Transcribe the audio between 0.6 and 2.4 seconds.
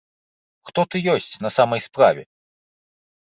Хто ты ёсць на самай справе?